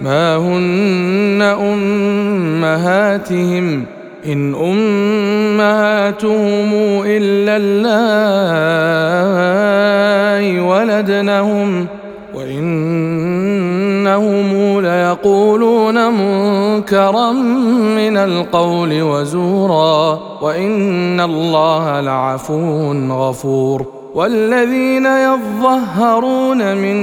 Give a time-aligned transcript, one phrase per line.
[0.00, 1.42] ما هن
[2.62, 3.18] أمهاتهم
[4.26, 6.32] إن أمهاتهم
[7.06, 8.20] إلا اللائي
[10.60, 11.86] ولدنهم
[12.34, 13.60] وإنهم
[14.80, 17.32] ليقولون منكرا
[17.96, 26.96] من القول وزورا وإن الله لعفو غفور والذين يظهرون من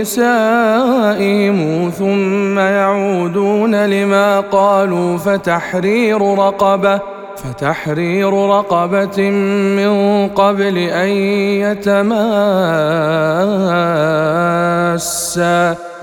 [0.00, 7.00] نسائهم ثم يعودون لما قالوا فتحرير رقبة
[7.36, 9.30] فتحرير رقبة
[9.78, 11.08] من قبل أن
[11.62, 12.18] يتماسا.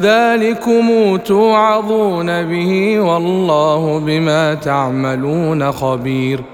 [0.00, 6.53] ذلكم توعظون به والله بما تعملون خبير.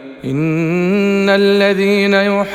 [0.25, 2.45] إن الذين يحادون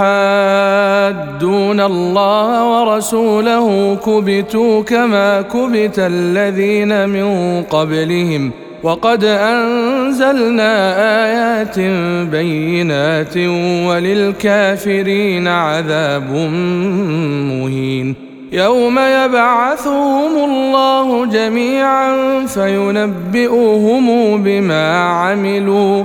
[1.81, 8.50] الله ورسوله كبتوا كما كبت الذين من قبلهم
[8.83, 10.94] وقد أنزلنا
[11.25, 11.78] آيات
[12.31, 13.37] بينات
[13.87, 16.31] وللكافرين عذاب
[17.50, 18.14] مهين
[18.53, 26.05] يوم يبعثهم الله جميعا فينبئهم بما عملوا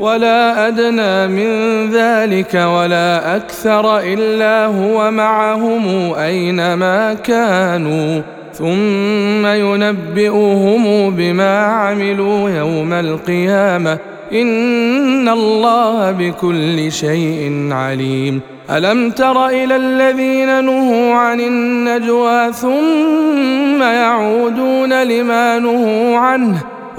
[0.00, 1.50] ولا أدنى من
[1.90, 8.22] ذلك ولا أكثر إلا هو معهم أينما كانوا.
[8.54, 13.98] ثم ينبئهم بما عملوا يوم القيامة.
[14.32, 18.40] إن الله بكل شيء عليم.
[18.70, 26.62] ألم تر إلى الذين نهوا عن النجوى ثم يعودون لما نهوا عنه؟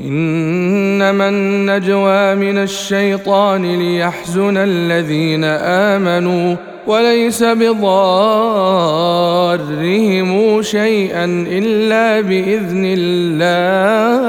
[0.00, 7.88] إنما النجوى من الشيطان ليحزن الذين آمنوا وليس بضارهم
[10.62, 14.28] شيئا إلا بإذن الله.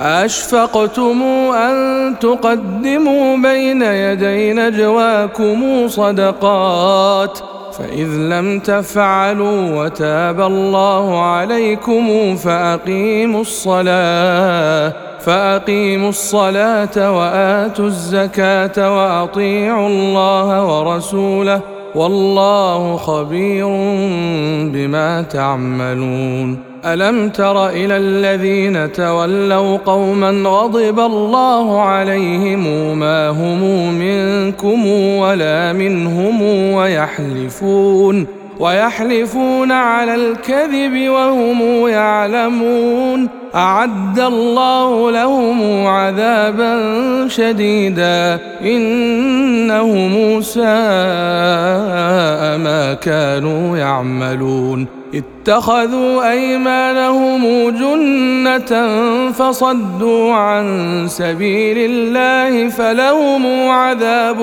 [0.00, 1.22] أشفقتم
[1.54, 7.38] أن تقدموا بين يدي نجواكم صدقات
[7.78, 21.73] فإذ لم تفعلوا وتاب الله عليكم فأقيموا الصلاة فأقيموا الصلاة وآتوا الزكاة وأطيعوا الله ورسوله
[21.94, 23.66] والله خبير
[24.72, 26.58] بما تعملون.
[26.84, 33.60] ألم تر إلى الذين تولوا قوما غضب الله عليهم ما هم
[33.98, 34.86] منكم
[35.18, 36.42] ولا منهم
[36.72, 38.26] ويحلفون
[38.60, 43.28] ويحلفون على الكذب وهم يعلمون.
[43.54, 46.63] أعد الله لهم عذابا
[47.28, 50.64] شديدا انهم ساء
[52.58, 58.88] ما كانوا يعملون اتخذوا أيمانهم جنة
[59.30, 60.66] فصدوا عن
[61.08, 64.40] سبيل الله فلهم عذاب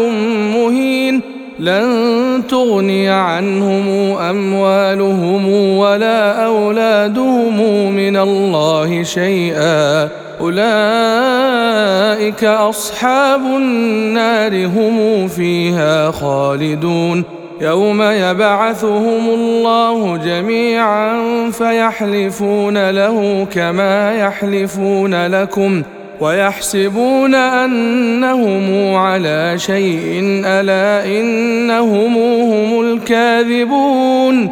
[0.56, 1.22] مهين
[1.60, 10.10] لن تغني عنهم أموالهم ولا أولادهم من الله شيئا
[10.42, 17.24] أولئك أصحاب النار هم فيها خالدون.
[17.62, 21.16] يوم يبعثهم الله جميعا
[21.52, 25.84] فيحلفون له كما يحلفون لكم
[26.22, 32.18] ويحسبون أنهم على شيء ألا إنهم
[32.54, 34.52] هم الكاذبون.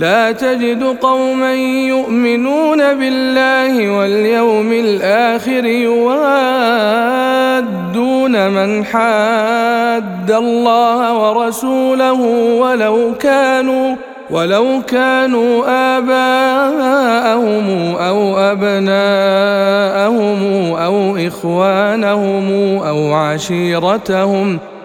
[0.00, 1.54] لا تجد قوما
[1.88, 6.30] يؤمنون بالله واليوم الآخر يوادون
[8.48, 12.20] من حاد الله ورسوله
[12.60, 13.96] ولو كانوا
[14.30, 15.64] ولو كانوا
[15.98, 18.82] آباءهم أو أبناءهم
[20.72, 24.60] أو إخوانهم أو عشيرتهم ۖ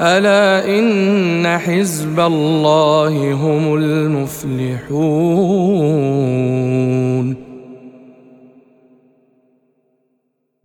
[0.00, 4.92] ألا إن حزب الله هم المفلحون